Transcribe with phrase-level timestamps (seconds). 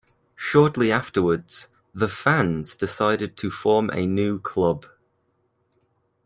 [0.35, 4.87] Shortly afterwards the fans decided to form a new club.